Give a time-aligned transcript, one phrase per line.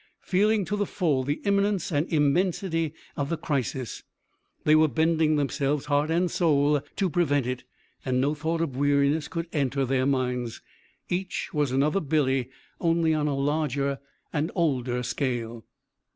[0.23, 4.01] Feeling to the full the imminence and immensity of the crisis,
[4.63, 7.65] they were bending themselves heart and soul to prevent it,
[8.03, 10.59] and no thought of weariness could enter their minds.
[11.07, 13.99] Each was another Billy, only on a larger
[14.33, 15.65] and older scale.